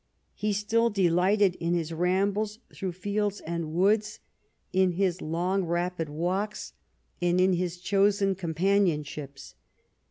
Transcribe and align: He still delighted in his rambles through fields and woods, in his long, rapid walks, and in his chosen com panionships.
He 0.33 0.51
still 0.51 0.89
delighted 0.89 1.53
in 1.59 1.75
his 1.75 1.93
rambles 1.93 2.57
through 2.73 2.93
fields 2.93 3.39
and 3.39 3.71
woods, 3.71 4.19
in 4.73 4.93
his 4.93 5.21
long, 5.21 5.63
rapid 5.63 6.09
walks, 6.09 6.73
and 7.21 7.39
in 7.39 7.53
his 7.53 7.77
chosen 7.77 8.33
com 8.33 8.55
panionships. 8.55 9.53